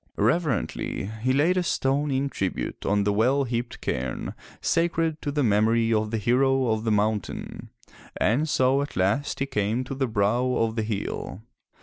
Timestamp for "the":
3.03-3.13, 5.31-5.43, 6.09-6.17, 6.85-6.91, 9.93-10.07, 10.75-10.81